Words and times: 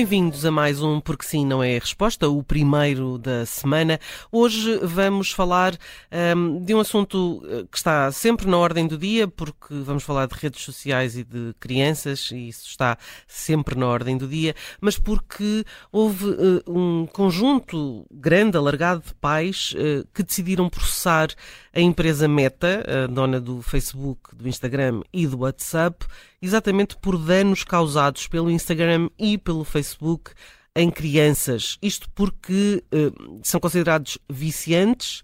Bem-vindos 0.00 0.46
a 0.46 0.50
mais 0.50 0.80
um 0.80 0.98
Porque 0.98 1.26
Sim 1.26 1.44
Não 1.44 1.62
é 1.62 1.76
a 1.76 1.78
Resposta, 1.78 2.26
o 2.26 2.42
primeiro 2.42 3.18
da 3.18 3.44
semana. 3.44 4.00
Hoje 4.32 4.80
vamos 4.82 5.30
falar 5.30 5.76
um, 6.34 6.58
de 6.64 6.74
um 6.74 6.80
assunto 6.80 7.42
eh, 7.46 7.66
que 7.70 7.76
está 7.76 8.10
sempre 8.10 8.48
na 8.48 8.56
ordem 8.56 8.86
do 8.86 8.96
dia, 8.96 9.28
porque 9.28 9.74
vamos 9.74 10.02
falar 10.02 10.24
de 10.26 10.34
redes 10.36 10.62
sociais 10.62 11.18
e 11.18 11.22
de 11.22 11.54
crianças, 11.60 12.30
e 12.30 12.48
isso 12.48 12.66
está 12.66 12.96
sempre 13.28 13.78
na 13.78 13.86
ordem 13.86 14.16
do 14.16 14.26
dia, 14.26 14.54
mas 14.80 14.98
porque 14.98 15.66
houve 15.92 16.30
uh, 16.30 16.62
um 16.66 17.06
conjunto 17.06 18.06
grande, 18.10 18.56
alargado 18.56 19.02
de 19.06 19.14
pais 19.16 19.74
uh, 19.74 20.08
que 20.14 20.22
decidiram 20.22 20.70
processar 20.70 21.28
a 21.74 21.80
empresa 21.80 22.26
Meta, 22.26 22.82
a 23.04 23.06
dona 23.06 23.38
do 23.38 23.60
Facebook, 23.60 24.34
do 24.34 24.48
Instagram 24.48 25.02
e 25.12 25.26
do 25.26 25.40
WhatsApp, 25.40 26.06
exatamente 26.40 26.96
por 26.96 27.18
danos 27.18 27.64
causados 27.64 28.26
pelo 28.26 28.50
Instagram 28.50 29.08
e 29.18 29.36
pelo 29.36 29.64
Facebook 29.64 30.32
em 30.74 30.90
crianças. 30.90 31.78
Isto 31.82 32.08
porque 32.14 32.82
uh, 32.92 33.40
são 33.42 33.60
considerados 33.60 34.18
viciantes. 34.28 35.22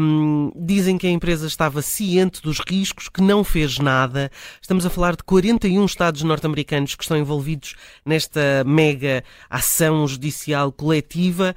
Um, 0.00 0.50
dizem 0.56 0.96
que 0.96 1.06
a 1.06 1.10
empresa 1.10 1.46
estava 1.46 1.82
ciente 1.82 2.42
dos 2.42 2.58
riscos, 2.66 3.08
que 3.08 3.20
não 3.20 3.44
fez 3.44 3.78
nada. 3.78 4.30
Estamos 4.60 4.84
a 4.86 4.90
falar 4.90 5.14
de 5.14 5.22
41 5.22 5.84
Estados 5.84 6.22
norte-americanos 6.22 6.94
que 6.94 7.04
estão 7.04 7.16
envolvidos 7.16 7.76
nesta 8.04 8.64
mega 8.64 9.22
ação 9.48 10.08
judicial 10.08 10.72
coletiva. 10.72 11.54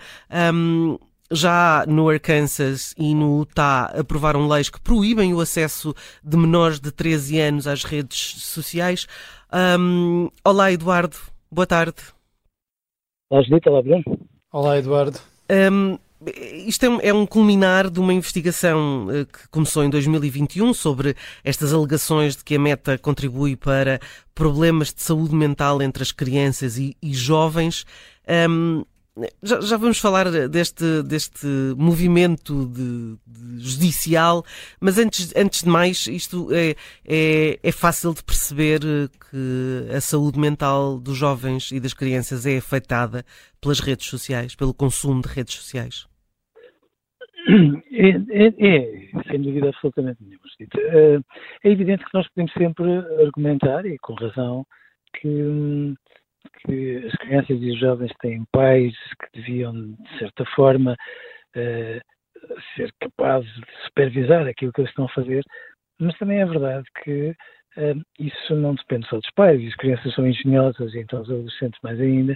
Um, 0.53 0.99
já 1.31 1.85
no 1.87 2.09
Arkansas 2.09 2.93
e 2.97 3.15
no 3.15 3.39
Utah 3.39 3.85
aprovaram 3.97 4.47
leis 4.47 4.69
que 4.69 4.81
proíbem 4.81 5.33
o 5.33 5.39
acesso 5.39 5.95
de 6.23 6.35
menores 6.35 6.79
de 6.79 6.91
13 6.91 7.39
anos 7.39 7.67
às 7.67 7.83
redes 7.83 8.35
sociais. 8.43 9.07
Um, 9.79 10.29
olá, 10.43 10.71
Eduardo. 10.71 11.17
Boa 11.49 11.65
tarde. 11.65 11.95
Olá, 13.29 13.41
Judita. 13.41 13.69
Olá, 13.69 13.81
Bruno. 13.81 14.03
Olá, 14.51 14.77
Eduardo. 14.77 15.19
Um, 15.49 15.97
isto 16.67 16.85
é 16.85 16.89
um, 16.89 16.99
é 17.01 17.13
um, 17.13 17.25
culminar 17.25 17.89
de 17.89 17.99
uma 17.99 18.13
investigação 18.13 19.07
uh, 19.07 19.25
que 19.25 19.47
começou 19.49 19.83
em 19.83 19.89
2021 19.89 20.73
sobre 20.73 21.15
estas 21.43 21.73
alegações 21.73 22.35
de 22.35 22.43
que 22.43 22.55
a 22.55 22.59
Meta 22.59 22.97
contribui 22.97 23.55
para 23.55 23.99
problemas 24.35 24.93
de 24.93 25.01
saúde 25.01 25.33
mental 25.33 25.81
entre 25.81 26.03
as 26.03 26.11
crianças 26.11 26.77
e, 26.77 26.95
e 27.01 27.13
jovens. 27.13 27.85
Um, 28.49 28.83
já, 29.43 29.59
já, 29.59 29.77
vamos 29.77 29.99
falar 29.99 30.29
deste, 30.47 31.03
deste 31.03 31.45
movimento 31.77 32.65
de, 32.67 33.17
de 33.27 33.59
judicial, 33.59 34.43
mas 34.79 34.97
antes, 34.97 35.35
antes 35.35 35.63
de 35.63 35.69
mais, 35.69 36.07
isto 36.07 36.47
é, 36.53 36.75
é, 37.05 37.59
é, 37.61 37.71
fácil 37.71 38.13
de 38.13 38.23
perceber 38.23 38.79
que 39.29 39.95
a 39.95 39.99
saúde 39.99 40.39
mental 40.39 40.97
dos 40.97 41.17
jovens 41.17 41.71
e 41.71 41.79
das 41.79 41.93
crianças 41.93 42.45
é 42.45 42.57
afetada 42.57 43.25
pelas 43.59 43.79
redes 43.79 44.07
sociais, 44.07 44.55
pelo 44.55 44.73
consumo 44.73 45.21
de 45.21 45.27
redes 45.27 45.55
sociais. 45.55 46.07
É, 47.91 48.09
é, 48.29 48.47
é 48.59 49.23
sem 49.29 49.41
dúvida 49.41 49.69
absolutamente 49.69 50.23
nenhuma. 50.23 50.41
Eh, 50.59 51.19
é 51.63 51.69
evidente 51.69 52.03
que 52.05 52.13
nós 52.13 52.27
podemos 52.29 52.53
sempre 52.53 52.97
argumentar, 53.25 53.85
e 53.85 53.97
com 53.99 54.13
razão, 54.13 54.65
que 55.19 55.27
hum, 55.27 55.95
que 56.65 56.97
as 57.05 57.13
crianças 57.13 57.61
e 57.61 57.71
os 57.71 57.79
jovens 57.79 58.11
têm 58.21 58.43
pais 58.51 58.93
que 59.19 59.39
deviam, 59.39 59.73
de 59.73 60.19
certa 60.19 60.45
forma, 60.55 60.93
uh, 61.55 62.55
ser 62.75 62.91
capazes 62.99 63.53
de 63.53 63.83
supervisar 63.85 64.47
aquilo 64.47 64.71
que 64.73 64.81
eles 64.81 64.91
estão 64.91 65.05
a 65.05 65.13
fazer, 65.13 65.43
mas 65.99 66.17
também 66.17 66.41
é 66.41 66.45
verdade 66.45 66.85
que 67.03 67.29
uh, 67.77 68.01
isso 68.19 68.55
não 68.55 68.75
depende 68.75 69.07
só 69.07 69.17
dos 69.17 69.31
pais, 69.35 69.65
as 69.65 69.75
crianças 69.75 70.13
são 70.13 70.27
engenhosas, 70.27 70.93
e 70.93 70.99
então 70.99 71.21
os 71.21 71.29
adolescentes 71.29 71.79
mais 71.83 71.99
ainda, 71.99 72.33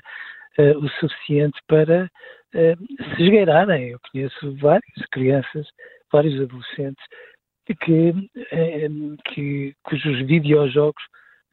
uh, 0.59 0.77
o 0.77 0.89
suficiente 0.99 1.59
para 1.67 2.09
se 2.53 3.21
esgueirarem. 3.23 3.89
Eu 3.89 3.99
conheço 4.09 4.55
várias 4.55 5.05
crianças, 5.11 5.67
vários 6.09 6.39
adolescentes, 6.39 7.03
que, 7.65 8.13
que, 9.33 9.73
cujos 9.83 10.25
videojogos 10.25 11.03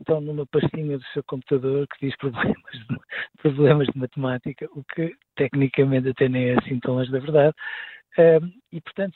estão 0.03 0.21
numa 0.21 0.47
pastinha 0.47 0.99
do 0.99 1.05
seu 1.07 1.23
computador 1.25 1.87
que 1.89 2.07
diz 2.07 2.17
problemas 2.17 2.73
de, 2.73 2.87
problemas 3.43 3.87
de 3.89 3.99
matemática, 3.99 4.69
o 4.73 4.85
que 4.85 5.15
tecnicamente 5.37 6.09
até 6.09 6.29
nem 6.29 6.51
é 6.51 6.59
assim 6.59 6.79
tão 6.81 6.95
longe 6.95 7.11
da 7.11 7.19
verdade. 7.19 7.55
Um, 8.19 8.53
e, 8.73 8.81
portanto, 8.81 9.15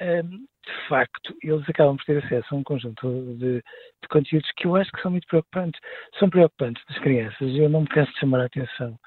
um, 0.00 0.38
de 0.38 0.88
facto, 0.88 1.36
eles 1.42 1.68
acabam 1.68 1.96
por 1.96 2.04
ter 2.04 2.24
acesso 2.24 2.54
a 2.54 2.58
um 2.58 2.64
conjunto 2.64 3.36
de, 3.38 3.58
de, 3.58 4.08
conteúdos 4.10 4.50
que 4.56 4.66
eu 4.66 4.76
acho 4.76 4.90
que 4.90 5.02
são 5.02 5.10
muito 5.10 5.26
preocupantes. 5.26 5.80
São 6.18 6.28
preocupantes 6.28 6.82
das 6.88 6.98
crianças. 6.98 7.54
Eu 7.54 7.68
não 7.68 7.82
me 7.82 7.88
canso 7.88 8.12
de 8.12 8.18
chamar 8.18 8.40
a 8.40 8.46
atenção 8.46 8.98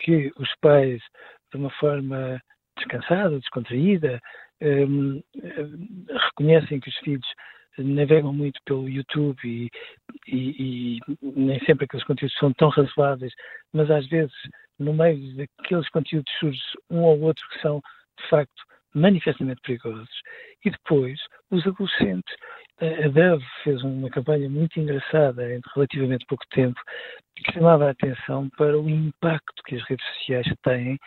que 0.00 0.30
os 0.36 0.54
pais, 0.60 1.00
de 1.52 1.58
uma 1.58 1.70
forma 1.70 2.40
descansada, 2.76 3.38
descontraída, 3.38 4.20
um, 4.60 5.22
reconhecem 6.10 6.80
que 6.80 6.88
os 6.88 6.96
filhos 6.98 7.26
navegam 7.82 8.32
muito 8.32 8.60
pelo 8.64 8.88
YouTube 8.88 9.38
e, 9.44 9.70
e, 10.26 10.96
e, 10.96 11.00
nem 11.22 11.58
sempre 11.60 11.84
aqueles 11.84 12.04
conteúdos 12.04 12.36
são 12.38 12.52
tão 12.52 12.68
razoáveis, 12.68 13.32
mas 13.72 13.90
às 13.90 14.06
vezes 14.08 14.34
no 14.78 14.92
meio 14.92 15.36
daqueles 15.36 15.88
conteúdos 15.90 16.32
surge 16.38 16.60
um 16.90 17.02
ou 17.02 17.20
outro 17.20 17.44
que 17.50 17.60
são 17.60 17.80
de 18.20 18.28
facto 18.28 18.62
manifestamente 18.94 19.60
perigosos. 19.62 20.08
E 20.64 20.70
depois, 20.70 21.20
os 21.50 21.66
adolescentes, 21.66 22.34
a 22.80 23.08
Dove 23.08 23.44
fez 23.64 23.82
uma 23.82 24.08
campanha 24.10 24.48
muito 24.48 24.78
engraçada 24.78 25.52
em 25.52 25.60
relativamente 25.74 26.24
pouco 26.26 26.44
tempo, 26.50 26.80
que 27.36 27.52
chamava 27.52 27.86
a 27.86 27.90
atenção 27.90 28.48
para 28.56 28.78
o 28.78 28.88
impacto 28.88 29.62
que 29.66 29.76
as 29.76 29.82
redes 29.88 30.06
sociais 30.14 30.46
têm 30.62 30.98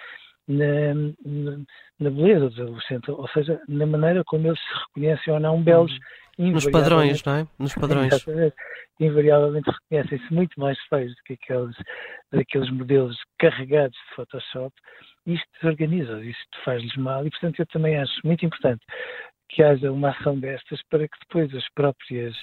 na, 0.47 0.93
na, 1.25 1.57
na 1.99 2.09
beleza 2.09 2.49
dos 2.49 2.59
adolescentes, 2.59 3.09
ou 3.09 3.27
seja, 3.29 3.61
na 3.67 3.85
maneira 3.85 4.23
como 4.25 4.47
eles 4.47 4.59
se 4.59 4.79
reconhecem 4.85 5.33
ou 5.33 5.39
não 5.39 5.61
belos. 5.61 5.91
Nos 6.37 6.69
padrões, 6.69 7.23
não 7.23 7.35
é? 7.35 7.47
Nos 7.59 7.75
padrões. 7.75 8.13
invariavelmente 8.99 9.69
reconhecem-se 9.69 10.33
muito 10.33 10.59
mais 10.59 10.77
feios 10.89 11.13
do 11.15 11.23
que 11.25 11.33
aqueles, 11.33 11.75
daqueles 12.31 12.69
modelos 12.71 13.17
carregados 13.39 13.97
de 13.97 14.15
Photoshop. 14.15 14.73
Isto 15.25 15.47
desorganiza, 15.61 16.23
isto 16.23 16.63
faz-lhes 16.63 16.95
mal 16.95 17.25
e, 17.25 17.29
portanto, 17.29 17.59
eu 17.59 17.65
também 17.67 17.97
acho 17.97 18.13
muito 18.23 18.45
importante 18.45 18.83
que 19.49 19.61
haja 19.61 19.91
uma 19.91 20.09
ação 20.09 20.39
destas 20.39 20.81
para 20.89 21.07
que 21.07 21.17
depois 21.21 21.53
as 21.53 21.67
próprias 21.73 22.35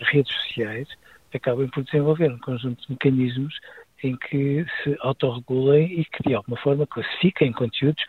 redes 0.00 0.34
sociais 0.34 0.88
acabem 1.34 1.68
por 1.68 1.84
desenvolver 1.84 2.30
um 2.30 2.38
conjunto 2.38 2.82
de 2.82 2.90
mecanismos 2.90 3.54
em 4.02 4.16
que 4.16 4.64
se 4.82 4.96
autorregulem 5.00 6.00
e 6.00 6.04
que 6.04 6.22
de 6.28 6.34
alguma 6.34 6.56
forma 6.58 6.86
classifiquem 6.86 7.52
conteúdos 7.52 8.02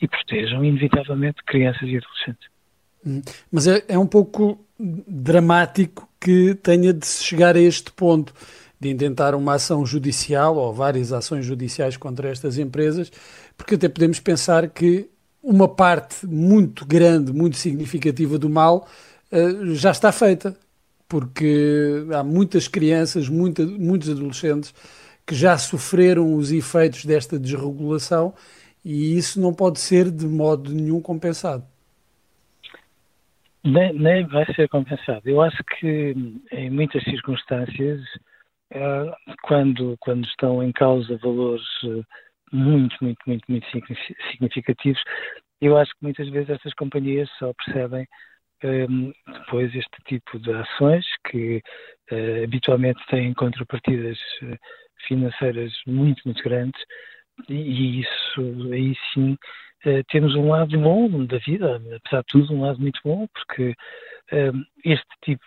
e 0.00 0.08
protejam 0.08 0.64
inevitavelmente 0.64 1.42
crianças 1.44 1.82
e 1.82 1.96
adolescentes. 1.96 2.48
Hum, 3.06 3.22
mas 3.52 3.66
é, 3.66 3.84
é 3.88 3.98
um 3.98 4.06
pouco 4.06 4.64
dramático 4.78 6.08
que 6.20 6.54
tenha 6.54 6.92
de 6.92 7.06
se 7.06 7.24
chegar 7.24 7.56
a 7.56 7.60
este 7.60 7.92
ponto 7.92 8.32
de 8.80 8.88
intentar 8.90 9.34
uma 9.34 9.54
ação 9.54 9.84
judicial 9.86 10.56
ou 10.56 10.72
várias 10.72 11.12
ações 11.12 11.44
judiciais 11.44 11.96
contra 11.96 12.28
estas 12.28 12.58
empresas, 12.58 13.10
porque 13.56 13.76
até 13.76 13.88
podemos 13.88 14.20
pensar 14.20 14.68
que 14.68 15.08
uma 15.42 15.68
parte 15.68 16.26
muito 16.26 16.84
grande, 16.86 17.32
muito 17.32 17.56
significativa 17.56 18.38
do 18.38 18.48
mal 18.48 18.88
uh, 19.30 19.74
já 19.74 19.90
está 19.90 20.10
feita, 20.10 20.56
porque 21.08 22.06
há 22.14 22.22
muitas 22.22 22.66
crianças, 22.66 23.28
muita, 23.28 23.64
muitos 23.64 24.10
adolescentes 24.10 24.74
que 25.26 25.34
já 25.34 25.56
sofreram 25.56 26.34
os 26.34 26.52
efeitos 26.52 27.04
desta 27.04 27.38
desregulação 27.38 28.34
e 28.84 29.16
isso 29.16 29.40
não 29.40 29.54
pode 29.54 29.80
ser 29.80 30.10
de 30.10 30.26
modo 30.26 30.72
nenhum 30.72 31.00
compensado. 31.00 31.64
nem, 33.64 33.92
nem 33.94 34.26
vai 34.26 34.44
ser 34.54 34.68
compensado. 34.68 35.22
Eu 35.24 35.40
acho 35.40 35.62
que 35.78 36.14
em 36.52 36.70
muitas 36.70 37.02
circunstâncias, 37.04 38.00
quando, 39.42 39.96
quando 40.00 40.26
estão 40.26 40.62
em 40.62 40.72
causa 40.72 41.16
valores 41.18 41.64
muito, 42.52 42.96
muito, 43.00 43.18
muito, 43.26 43.44
muito 43.48 43.66
significativos, 44.30 45.02
eu 45.60 45.76
acho 45.78 45.90
que 45.92 46.02
muitas 46.02 46.28
vezes 46.28 46.50
essas 46.50 46.74
companhias 46.74 47.28
só 47.38 47.52
percebem 47.54 48.06
um, 48.62 49.12
depois 49.26 49.74
este 49.74 49.98
tipo 50.06 50.38
de 50.38 50.52
ações 50.52 51.04
que 51.30 51.62
uh, 52.12 52.44
habitualmente 52.44 53.04
têm 53.08 53.34
contrapartidas 53.34 54.18
financeiras 55.06 55.72
muito, 55.86 56.22
muito 56.24 56.42
grandes 56.42 56.80
e, 57.48 58.00
isso 58.00 58.72
aí 58.72 58.94
sim 59.12 59.36
uh, 59.86 60.04
temos 60.08 60.34
um 60.34 60.48
lado 60.50 60.78
bom 60.78 61.24
da 61.26 61.38
vida, 61.38 61.76
apesar 61.96 62.20
de 62.20 62.26
tudo 62.28 62.54
um 62.54 62.62
lado 62.62 62.80
muito 62.80 63.00
bom, 63.04 63.26
porque 63.34 63.74
um, 64.32 64.64
este 64.84 65.06
tipo 65.22 65.44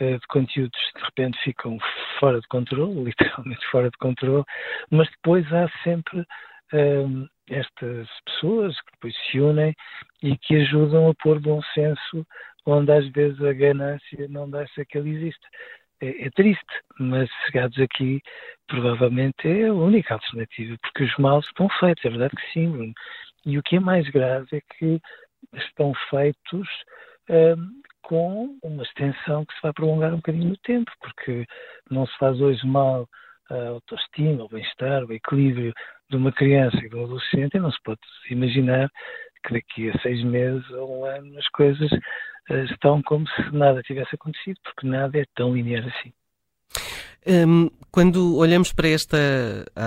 de 0.00 0.26
conteúdos 0.28 0.80
de 0.96 1.02
repente 1.04 1.38
ficam 1.44 1.78
fora 2.18 2.40
de 2.40 2.48
controle, 2.48 3.04
literalmente 3.04 3.64
fora 3.70 3.88
de 3.90 3.98
controle, 3.98 4.44
mas 4.90 5.08
depois 5.10 5.46
há 5.52 5.68
sempre 5.84 6.26
um, 6.72 7.28
estas 7.48 8.08
pessoas 8.26 8.74
que 8.80 8.92
depois 8.94 9.14
se 9.30 9.40
unem 9.40 9.74
e 10.22 10.36
que 10.38 10.56
ajudam 10.56 11.08
a 11.08 11.14
pôr 11.14 11.40
bom 11.40 11.60
senso 11.74 12.26
onde 12.66 12.92
às 12.92 13.06
vezes 13.10 13.40
a 13.42 13.52
ganância 13.52 14.26
não 14.28 14.50
deixa 14.50 14.84
que 14.84 14.98
ele 14.98 15.10
existe. 15.10 15.46
É, 16.04 16.26
é, 16.26 16.30
triste, 16.30 16.66
mas 17.00 17.30
chegados 17.46 17.78
aqui, 17.78 18.20
provavelmente 18.68 19.48
é 19.48 19.68
a 19.68 19.72
única 19.72 20.12
alternativa, 20.12 20.76
porque 20.82 21.04
os 21.04 21.16
males 21.16 21.46
estão 21.46 21.66
feitos, 21.80 22.04
é 22.04 22.10
verdade 22.10 22.36
que 22.36 22.52
sim. 22.52 22.92
E 23.46 23.58
o 23.58 23.62
que 23.62 23.76
é 23.76 23.80
mais 23.80 24.06
grave 24.10 24.46
é 24.52 24.60
que 24.76 25.00
estão 25.54 25.94
feitos 26.10 26.68
um, 27.30 27.80
com 28.02 28.58
uma 28.62 28.82
extensão 28.82 29.46
que 29.46 29.54
se 29.54 29.62
vai 29.62 29.72
prolongar 29.72 30.12
um 30.12 30.16
bocadinho 30.16 30.50
no 30.50 30.56
tempo, 30.58 30.92
porque 31.00 31.46
não 31.90 32.06
se 32.06 32.16
faz 32.18 32.38
hoje 32.38 32.66
mal 32.66 33.08
a 33.50 33.68
autoestima, 33.68 34.44
o 34.44 34.48
bem-estar, 34.48 35.04
o 35.04 35.12
equilíbrio 35.12 35.72
de 36.10 36.16
uma 36.18 36.32
criança 36.32 36.76
e 36.84 36.88
de 36.90 36.96
um 36.96 37.04
adolescente, 37.04 37.54
e 37.54 37.60
não 37.60 37.72
se 37.72 37.82
pode 37.82 38.00
imaginar 38.28 38.90
que 39.46 39.54
daqui 39.54 39.90
a 39.90 39.98
seis 40.00 40.22
meses 40.22 40.68
ou 40.70 41.00
um 41.00 41.04
ano 41.06 41.38
as 41.38 41.48
coisas 41.48 41.90
estão 42.70 43.02
como 43.02 43.26
se 43.28 43.50
nada 43.52 43.82
tivesse 43.82 44.14
acontecido, 44.14 44.58
porque 44.64 44.86
nada 44.86 45.18
é 45.18 45.24
tão 45.34 45.54
linear 45.54 45.86
assim. 45.86 46.12
Um, 47.26 47.70
quando 47.90 48.36
olhamos 48.36 48.72
para 48.72 48.88
esta 48.88 49.16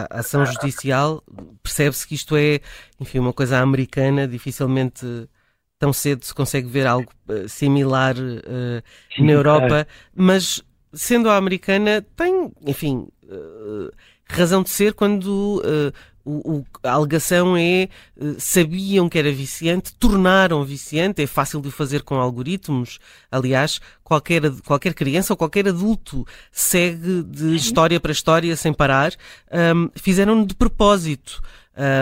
ação 0.09 0.43
judicial, 0.45 1.23
percebe-se 1.61 2.07
que 2.07 2.15
isto 2.15 2.35
é, 2.35 2.59
enfim, 2.99 3.19
uma 3.19 3.33
coisa 3.33 3.59
americana, 3.59 4.27
dificilmente 4.27 5.05
tão 5.77 5.93
cedo 5.93 6.25
se 6.25 6.33
consegue 6.33 6.67
ver 6.67 6.87
algo 6.87 7.11
uh, 7.29 7.47
similar 7.47 8.15
uh, 8.15 8.81
Sim, 9.15 9.25
na 9.25 9.33
Europa, 9.33 9.81
é. 9.81 9.87
mas 10.15 10.63
sendo 10.91 11.29
a 11.29 11.37
americana, 11.37 12.01
tem, 12.15 12.51
enfim, 12.65 13.07
uh, 13.23 13.91
razão 14.27 14.63
de 14.63 14.69
ser 14.69 14.93
quando 14.93 15.61
uh, 15.61 15.93
o, 16.27 16.57
o, 16.57 16.65
a 16.83 16.91
alegação 16.91 17.55
é 17.55 17.87
uh, 18.17 18.35
sabiam 18.37 19.07
que 19.07 19.17
era 19.17 19.31
viciante, 19.31 19.95
tornaram 19.95 20.63
viciante, 20.65 21.21
é 21.21 21.27
fácil 21.27 21.61
de 21.61 21.69
o 21.69 21.71
fazer 21.71 22.03
com 22.03 22.15
algoritmos. 22.15 22.99
Aliás, 23.31 23.79
qualquer, 24.03 24.41
qualquer 24.65 24.93
criança 24.93 25.33
ou 25.33 25.37
qualquer 25.37 25.69
adulto 25.69 26.25
segue 26.51 27.23
de 27.23 27.55
história 27.55 27.99
para 27.99 28.11
história 28.11 28.55
sem 28.57 28.73
parar. 28.73 29.13
Um, 29.51 29.89
Fizeram-no 29.95 30.45
de 30.45 30.55
propósito, 30.55 31.41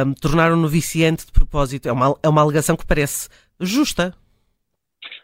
um, 0.05 0.13
tornaram-no 0.13 0.67
viciante 0.67 1.27
de 1.27 1.31
propósito. 1.31 1.87
É 1.87 1.91
uma, 1.91 2.15
é 2.23 2.27
uma 2.27 2.41
alegação 2.41 2.75
que 2.75 2.85
parece 2.85 3.29
justa. 3.59 4.13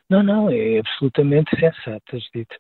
Não, 0.08 0.22
não, 0.22 0.50
é 0.50 0.80
absolutamente 0.80 1.50
sensata, 1.58 2.20
Judito. 2.20 2.56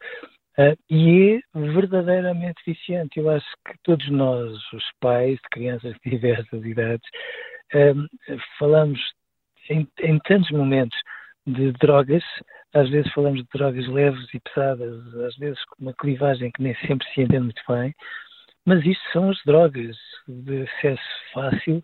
Uh, 0.57 0.75
e 0.89 1.42
é 1.56 1.59
verdadeiramente 1.59 2.62
viciante. 2.65 3.19
Eu 3.19 3.30
acho 3.30 3.45
que 3.65 3.74
todos 3.83 4.09
nós, 4.09 4.51
os 4.74 4.83
pais 5.00 5.36
de 5.36 5.50
crianças 5.51 5.95
de 6.03 6.12
diversas 6.12 6.65
idades, 6.65 7.07
uh, 7.74 8.38
falamos 8.59 9.00
em, 9.69 9.88
em, 10.00 10.19
tantos 10.19 10.51
momentos 10.51 10.98
de 11.45 11.71
drogas, 11.74 12.24
às 12.74 12.89
vezes 12.89 13.12
falamos 13.13 13.42
de 13.42 13.48
drogas 13.53 13.88
leves 13.88 14.33
e 14.33 14.39
pesadas, 14.42 15.15
às 15.15 15.36
vezes 15.38 15.63
com 15.65 15.83
uma 15.83 15.94
clivagem 15.94 16.51
que 16.51 16.62
nem 16.62 16.75
sempre 16.88 17.07
se 17.13 17.21
entende 17.21 17.45
muito 17.45 17.63
bem, 17.68 17.94
mas 18.65 18.86
isto 18.86 19.04
são 19.12 19.30
as 19.30 19.38
drogas 19.45 19.97
de 20.27 20.63
acesso 20.63 21.04
fácil 21.33 21.83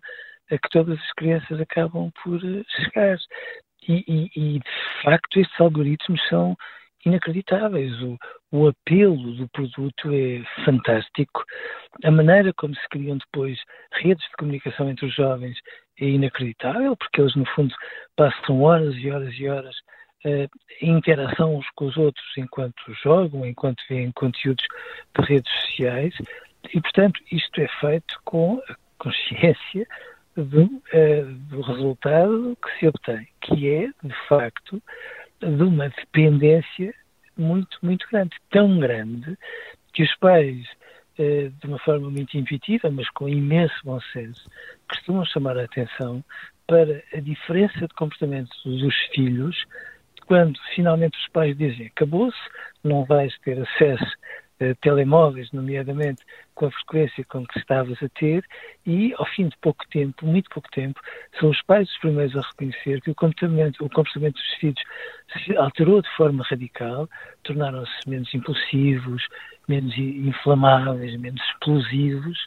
a 0.50 0.58
que 0.58 0.68
todas 0.70 0.98
as 0.98 1.12
crianças 1.14 1.60
acabam 1.60 2.10
por 2.22 2.40
chegar. 2.40 3.18
E, 3.88 4.04
e, 4.06 4.30
e 4.36 4.58
de 4.58 5.02
facto 5.02 5.40
estes 5.40 5.60
algoritmos 5.60 6.20
são 6.28 6.56
inacreditáveis. 7.08 7.92
O, 8.02 8.16
o 8.52 8.68
apelo 8.68 9.34
do 9.34 9.48
produto 9.48 10.10
é 10.12 10.42
fantástico. 10.64 11.44
A 12.04 12.10
maneira 12.10 12.52
como 12.54 12.74
se 12.74 12.88
criam 12.90 13.18
depois 13.18 13.58
redes 13.92 14.24
de 14.28 14.36
comunicação 14.36 14.88
entre 14.88 15.06
os 15.06 15.14
jovens 15.14 15.58
é 16.00 16.06
inacreditável, 16.06 16.96
porque 16.96 17.20
eles, 17.20 17.34
no 17.34 17.46
fundo, 17.46 17.74
passam 18.16 18.62
horas 18.62 18.94
e 18.96 19.10
horas 19.10 19.34
e 19.34 19.48
horas 19.48 19.76
uh, 20.24 20.48
em 20.80 20.96
interação 20.96 21.56
uns 21.56 21.66
com 21.74 21.86
os 21.86 21.96
outros 21.96 22.26
enquanto 22.36 22.80
jogam, 23.02 23.44
enquanto 23.44 23.82
veem 23.88 24.12
conteúdos 24.12 24.64
de 25.18 25.24
redes 25.24 25.52
sociais. 25.62 26.14
E, 26.72 26.80
portanto, 26.80 27.20
isto 27.32 27.60
é 27.60 27.68
feito 27.80 28.18
com 28.24 28.60
a 28.68 28.76
consciência 28.98 29.86
do, 30.36 30.64
uh, 30.64 31.24
do 31.50 31.60
resultado 31.60 32.56
que 32.62 32.78
se 32.78 32.86
obtém, 32.86 33.28
que 33.40 33.68
é, 33.68 33.88
de 34.02 34.14
facto, 34.28 34.82
de 35.40 35.62
uma 35.62 35.88
dependência 35.88 36.94
muito, 37.36 37.78
muito 37.82 38.06
grande. 38.10 38.36
Tão 38.50 38.78
grande 38.78 39.36
que 39.92 40.02
os 40.02 40.14
pais, 40.16 40.66
eh, 41.18 41.50
de 41.60 41.66
uma 41.66 41.78
forma 41.78 42.10
muito 42.10 42.36
intuitiva, 42.36 42.90
mas 42.90 43.08
com 43.10 43.28
imenso 43.28 43.74
bom 43.84 44.00
senso, 44.12 44.48
costumam 44.88 45.24
chamar 45.24 45.58
a 45.58 45.64
atenção 45.64 46.24
para 46.66 47.02
a 47.14 47.20
diferença 47.20 47.86
de 47.86 47.94
comportamento 47.94 48.50
dos 48.64 48.94
filhos 49.14 49.64
quando 50.28 50.60
finalmente 50.74 51.18
os 51.18 51.28
pais 51.28 51.56
dizem 51.56 51.86
acabou-se, 51.86 52.36
não 52.84 53.04
vais 53.06 53.36
ter 53.38 53.58
acesso 53.58 54.16
eh, 54.60 54.74
telemóveis, 54.80 55.52
nomeadamente 55.52 56.22
com 56.54 56.66
a 56.66 56.70
frequência 56.70 57.24
com 57.26 57.46
que 57.46 57.58
estavas 57.58 57.96
a 58.02 58.08
ter, 58.08 58.44
e 58.84 59.14
ao 59.16 59.24
fim 59.26 59.48
de 59.48 59.56
pouco 59.58 59.86
tempo, 59.88 60.26
muito 60.26 60.50
pouco 60.50 60.68
tempo, 60.70 61.00
são 61.38 61.50
os 61.50 61.62
pais 61.62 61.88
os 61.88 61.98
primeiros 61.98 62.36
a 62.36 62.40
reconhecer 62.40 63.00
que 63.00 63.10
o 63.10 63.14
comportamento, 63.14 63.84
o 63.84 63.88
comportamento 63.88 64.34
dos 64.34 64.54
filhos 64.54 64.82
se 65.32 65.56
alterou 65.56 66.02
de 66.02 66.08
forma 66.16 66.44
radical, 66.44 67.08
tornaram-se 67.44 68.08
menos 68.08 68.34
impulsivos, 68.34 69.22
menos 69.68 69.96
inflamáveis, 69.96 71.16
menos 71.20 71.40
explosivos, 71.50 72.38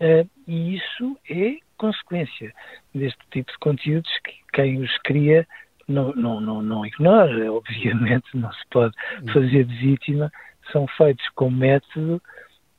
uh, 0.00 0.28
e 0.46 0.76
isso 0.76 1.18
é 1.28 1.56
consequência 1.76 2.52
deste 2.94 3.18
tipo 3.30 3.52
de 3.52 3.58
conteúdos 3.58 4.10
que 4.24 4.32
quem 4.54 4.80
os 4.80 4.96
cria 4.98 5.46
não, 5.88 6.12
não, 6.14 6.40
não, 6.40 6.62
não 6.62 6.86
ignora, 6.86 7.52
obviamente, 7.52 8.24
não 8.34 8.52
se 8.52 8.62
pode 8.70 8.94
hum. 9.22 9.32
fazer 9.32 9.64
de 9.64 9.76
vítima 9.76 10.32
são 10.72 10.86
feitos 10.88 11.26
com 11.34 11.50
método, 11.50 12.20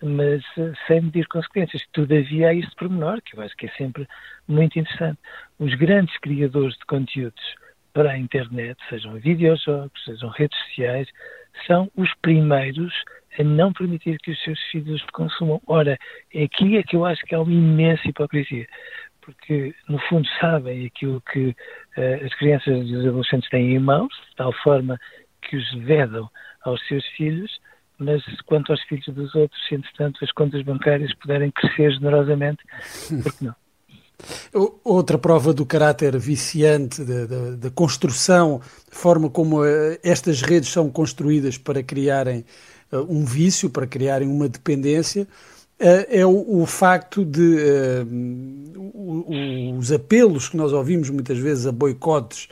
mas 0.01 0.43
eh, 0.57 0.73
sem 0.88 1.01
medir 1.01 1.27
consequências. 1.27 1.81
Todavia, 1.93 2.50
há 2.50 2.53
este 2.53 2.75
pormenor, 2.75 3.21
que 3.21 3.38
eu 3.38 3.41
acho 3.41 3.55
que 3.55 3.67
é 3.67 3.69
sempre 3.77 4.07
muito 4.47 4.77
interessante. 4.77 5.19
Os 5.59 5.73
grandes 5.75 6.17
criadores 6.19 6.75
de 6.75 6.85
conteúdos 6.85 7.43
para 7.93 8.12
a 8.12 8.17
internet, 8.17 8.77
sejam 8.89 9.13
videojogos, 9.13 10.03
sejam 10.03 10.29
redes 10.29 10.57
sociais, 10.65 11.07
são 11.67 11.89
os 11.95 12.12
primeiros 12.21 12.93
a 13.39 13.43
não 13.43 13.71
permitir 13.71 14.17
que 14.19 14.31
os 14.31 14.43
seus 14.43 14.59
filhos 14.71 15.01
consumam. 15.13 15.62
Ora, 15.67 15.97
aqui 16.29 16.77
é 16.77 16.83
que 16.83 16.95
eu 16.95 17.05
acho 17.05 17.23
que 17.23 17.33
há 17.33 17.41
uma 17.41 17.51
imensa 17.51 18.07
hipocrisia, 18.07 18.67
porque 19.21 19.73
no 19.88 20.00
fundo 20.07 20.27
sabem 20.39 20.85
aquilo 20.85 21.21
que 21.31 21.50
uh, 21.97 22.25
as 22.25 22.33
crianças 22.35 22.88
e 22.88 22.95
os 22.95 23.05
adolescentes 23.05 23.50
têm 23.50 23.75
em 23.75 23.79
mãos, 23.79 24.13
de 24.29 24.35
tal 24.35 24.51
forma 24.63 25.00
que 25.41 25.55
os 25.55 25.73
vedam 25.75 26.29
aos 26.63 26.85
seus 26.88 27.05
filhos, 27.09 27.59
mas 27.97 28.23
quanto 28.45 28.71
aos 28.71 28.81
filhos 28.83 29.05
dos 29.07 29.33
outros, 29.35 29.59
se 29.67 29.75
entretanto 29.75 30.23
as 30.23 30.31
contas 30.31 30.62
bancárias 30.63 31.13
puderem 31.15 31.51
crescer 31.51 31.91
generosamente, 31.91 32.63
por 33.23 33.33
que 33.33 33.45
não? 33.45 33.55
Outra 34.83 35.17
prova 35.17 35.53
do 35.53 35.65
caráter 35.65 36.17
viciante 36.17 37.03
da 37.03 37.69
construção, 37.71 38.62
a 38.91 38.95
forma 38.95 39.29
como 39.29 39.63
uh, 39.63 39.97
estas 40.03 40.41
redes 40.41 40.69
são 40.69 40.89
construídas 40.89 41.57
para 41.57 41.83
criarem 41.83 42.45
uh, 42.91 43.00
um 43.09 43.25
vício, 43.25 43.69
para 43.69 43.88
criarem 43.88 44.27
uma 44.27 44.47
dependência, 44.47 45.23
uh, 45.23 46.05
é 46.09 46.25
o, 46.25 46.62
o, 46.62 46.65
facto 46.65 47.25
de 47.25 47.57
os 49.77 49.91
apelos 49.91 50.47
que 50.47 50.55
nós 50.55 50.71
ouvimos 50.71 51.09
muitas 51.09 51.38
vezes 51.38 51.65
a 51.65 51.71
boicotes 51.71 52.47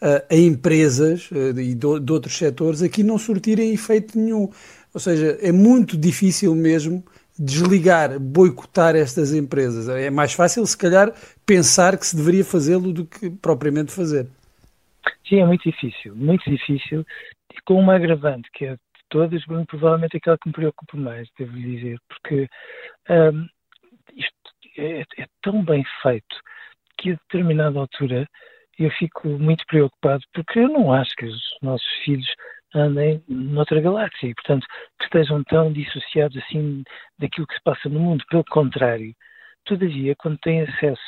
a 0.00 0.36
empresas 0.36 1.30
e 1.32 1.74
de, 1.74 1.86
outros 1.86 2.36
setores 2.36 2.82
aqui 2.82 3.02
não 3.02 3.18
surtirem 3.18 3.72
efeito 3.72 4.18
nenhum. 4.18 4.50
Ou 4.92 5.00
seja, 5.00 5.38
é 5.40 5.52
muito 5.52 5.96
difícil 5.96 6.54
mesmo 6.54 7.04
desligar, 7.38 8.18
boicotar 8.18 8.96
estas 8.96 9.32
empresas. 9.32 9.88
É 9.88 10.10
mais 10.10 10.32
fácil, 10.32 10.66
se 10.66 10.76
calhar, 10.76 11.12
pensar 11.44 11.98
que 11.98 12.06
se 12.06 12.16
deveria 12.16 12.44
fazê-lo 12.44 12.92
do 12.92 13.04
que 13.04 13.30
propriamente 13.30 13.92
fazer. 13.92 14.26
Sim, 15.28 15.40
é 15.40 15.46
muito 15.46 15.68
difícil, 15.68 16.14
muito 16.14 16.48
difícil, 16.48 17.04
e 17.52 17.60
com 17.64 17.78
uma 17.78 17.96
agravante, 17.96 18.48
que 18.52 18.64
é 18.64 18.72
de 18.74 18.80
todas, 19.08 19.44
provavelmente 19.68 20.16
aquela 20.16 20.38
que 20.38 20.48
me 20.48 20.54
preocupa 20.54 20.96
mais, 20.96 21.28
devo 21.38 21.52
dizer, 21.52 21.98
porque 22.08 22.48
um, 23.10 23.46
isto 24.16 24.34
é, 24.78 25.00
é, 25.00 25.26
tão 25.42 25.64
bem 25.64 25.84
feito 26.02 26.36
que 26.98 27.10
a 27.10 27.14
determinada 27.14 27.78
altura 27.78 28.28
eu 28.78 28.90
fico 28.92 29.28
muito 29.28 29.64
preocupado, 29.66 30.22
porque 30.32 30.58
eu 30.58 30.68
não 30.68 30.92
acho 30.92 31.14
que 31.16 31.26
os 31.26 31.40
nossos 31.62 31.88
filhos 32.04 32.26
andem 32.74 33.22
noutra 33.28 33.80
galáxia 33.80 34.28
e, 34.28 34.34
portanto, 34.34 34.66
que 34.98 35.04
estejam 35.04 35.42
tão 35.44 35.72
dissociados 35.72 36.36
assim 36.36 36.84
daquilo 37.18 37.46
que 37.46 37.54
se 37.54 37.62
passa 37.62 37.88
no 37.88 38.00
mundo. 38.00 38.24
Pelo 38.28 38.44
contrário, 38.44 39.14
todavia, 39.64 40.14
quando 40.16 40.38
têm 40.38 40.62
acesso 40.62 41.02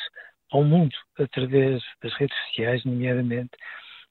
ao 0.51 0.63
mundo 0.63 0.95
através 1.19 1.83
das 2.01 2.13
redes 2.15 2.35
sociais, 2.47 2.83
nomeadamente, 2.85 3.51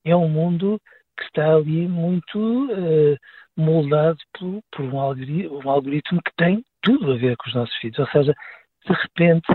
é 0.04 0.14
um 0.14 0.28
mundo 0.28 0.80
que 1.16 1.24
está 1.24 1.54
ali 1.54 1.88
muito 1.88 2.38
uh, 2.38 3.16
moldado 3.56 4.18
por, 4.38 4.62
por 4.70 4.84
um, 4.84 5.00
algoritmo, 5.00 5.60
um 5.64 5.70
algoritmo 5.70 6.20
que 6.22 6.32
tem 6.36 6.64
tudo 6.82 7.12
a 7.12 7.16
ver 7.16 7.36
com 7.36 7.48
os 7.48 7.54
nossos 7.54 7.74
filhos. 7.76 7.98
Ou 7.98 8.06
seja, 8.08 8.34
de 8.86 8.92
repente, 8.92 9.46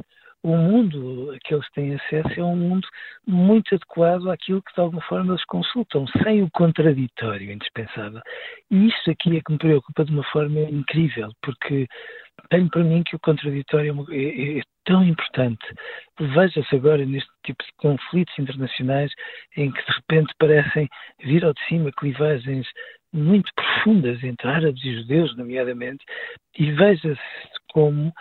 o 0.44 0.58
mundo 0.58 1.32
a 1.32 1.40
que 1.40 1.54
eles 1.54 1.70
têm 1.72 1.96
acesso 1.96 2.40
é 2.40 2.44
um 2.44 2.56
mundo 2.56 2.88
muito 3.26 3.74
adequado 3.74 4.30
àquilo 4.30 4.62
que 4.62 4.74
de 4.74 4.82
alguma 4.82 5.02
forma 5.04 5.32
eles 5.32 5.46
consultam, 5.46 6.06
sem 6.22 6.44
o 6.44 6.52
contraditório 6.52 7.52
indispensável. 7.52 8.22
E 8.70 8.88
isso 8.88 9.10
aqui 9.10 9.38
é 9.38 9.42
que 9.42 9.52
me 9.52 9.58
preocupa 9.58 10.04
de 10.04 10.12
uma 10.12 10.24
forma 10.26 10.60
incrível, 10.60 11.32
porque 11.42 11.88
tenho 12.50 12.70
para 12.70 12.84
mim 12.84 13.04
que 13.04 13.16
o 13.16 13.20
contraditório 13.20 14.06
é, 14.10 14.16
é, 14.16 14.60
é 14.60 14.62
tão 14.86 15.04
importante. 15.04 15.66
Veja-se 16.20 16.76
agora 16.76 17.06
neste 17.06 17.30
tipo 17.46 17.64
de 17.64 17.72
conflitos 17.78 18.38
internacionais 18.38 19.12
em 19.56 19.72
que 19.72 19.86
de 19.86 19.92
repente 19.94 20.34
parecem 20.38 20.90
vir 21.24 21.46
ao 21.46 21.54
de 21.54 21.66
cima 21.68 21.92
clivagens 21.98 22.68
muito 23.14 23.50
profundas 23.56 24.22
entre 24.24 24.48
árabes 24.48 24.84
e 24.84 24.96
judeus, 24.96 25.38
nomeadamente, 25.38 26.04
e 26.58 26.72
veja-se 26.72 27.22
como 27.72 28.12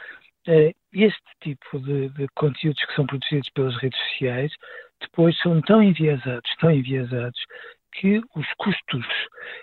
eh, 0.46 0.72
este 0.92 1.22
tipo 1.40 1.78
de, 1.80 2.08
de, 2.10 2.26
conteúdos 2.34 2.84
que 2.84 2.94
são 2.94 3.06
produzidos 3.06 3.48
pelas 3.50 3.76
redes 3.76 3.98
sociais 4.10 4.52
depois 5.00 5.36
são 5.38 5.60
tão 5.62 5.82
enviesados, 5.82 6.56
tão 6.60 6.70
enviesados, 6.70 7.38
que 7.94 8.20
os 8.34 8.46
custos 8.56 9.06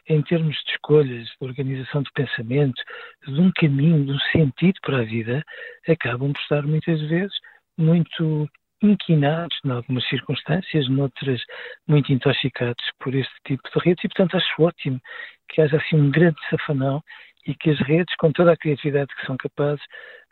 em 0.07 0.21
termos 0.21 0.55
de 0.63 0.71
escolhas, 0.71 1.25
de 1.27 1.35
organização 1.41 2.03
de 2.03 2.11
pensamento, 2.13 2.81
de 3.25 3.39
um 3.39 3.51
caminho, 3.55 4.05
de 4.05 4.11
um 4.11 4.19
sentido 4.31 4.79
para 4.81 4.99
a 4.99 5.05
vida, 5.05 5.43
acabam 5.87 6.31
por 6.31 6.41
estar 6.41 6.61
muitas 6.63 7.01
vezes 7.01 7.35
muito 7.77 8.47
inquinados 8.81 9.57
em 9.65 9.71
algumas 9.71 10.07
circunstâncias, 10.07 10.87
noutras 10.89 11.41
muito 11.87 12.13
intoxicados 12.13 12.83
por 12.99 13.13
este 13.15 13.33
tipo 13.45 13.63
de 13.63 13.85
redes. 13.85 14.03
E, 14.03 14.07
portanto, 14.07 14.37
acho 14.37 14.61
ótimo 14.61 15.01
que 15.49 15.61
haja 15.61 15.77
assim 15.77 15.95
um 15.95 16.11
grande 16.11 16.37
safanão 16.49 17.01
e 17.45 17.55
que 17.55 17.69
as 17.69 17.79
redes, 17.79 18.15
com 18.17 18.31
toda 18.31 18.53
a 18.53 18.57
criatividade 18.57 19.13
que 19.15 19.25
são 19.25 19.37
capazes, 19.37 19.83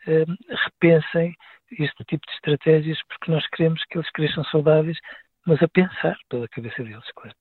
eh, 0.06 0.24
repensem 0.64 1.34
este 1.72 2.04
tipo 2.04 2.26
de 2.26 2.32
estratégias, 2.34 2.98
porque 3.08 3.30
nós 3.30 3.46
queremos 3.48 3.82
que 3.90 3.98
eles 3.98 4.10
cresçam 4.12 4.44
saudáveis, 4.44 4.98
mas 5.46 5.62
a 5.62 5.68
pensar 5.68 6.16
pela 6.28 6.48
cabeça 6.48 6.82
deles, 6.82 7.04
claro. 7.14 7.34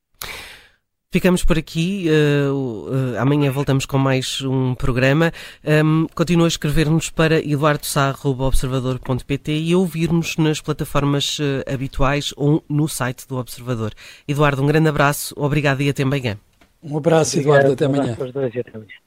Ficamos 1.09 1.45
por 1.45 1.57
aqui. 1.57 2.09
Uh, 2.09 2.89
uh, 2.89 3.15
amanhã 3.17 3.49
voltamos 3.49 3.85
com 3.85 3.97
mais 3.97 4.41
um 4.41 4.75
programa. 4.75 5.31
Um, 5.65 6.05
continua 6.13 6.47
a 6.47 6.49
escrever-nos 6.49 7.09
para 7.09 7.39
eduardosar.observador.pt 7.39 9.53
e 9.53 9.71
a 9.71 9.77
ouvir-nos 9.77 10.35
nas 10.35 10.59
plataformas 10.59 11.39
uh, 11.39 11.63
habituais 11.73 12.33
ou 12.35 12.61
no 12.69 12.89
site 12.89 13.25
do 13.25 13.37
Observador. 13.37 13.93
Eduardo, 14.27 14.61
um 14.61 14.67
grande 14.67 14.89
abraço, 14.89 15.33
obrigado 15.37 15.81
e 15.81 15.87
até 15.89 16.03
amanhã. 16.03 16.37
Um 16.83 16.97
abraço, 16.97 17.39
Eduardo, 17.39 17.71
até 17.71 17.85
amanhã. 17.85 18.17
Um 18.19 18.23
abraço 18.23 18.57
e 18.57 18.59
até 18.59 18.75
amanhã. 18.75 19.06